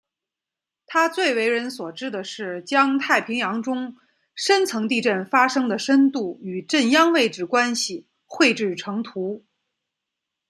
[0.87, 3.97] 他最为人所知的是将太平洋中
[4.33, 9.45] 深层地震发生的深度与震央位置关系绘制成图。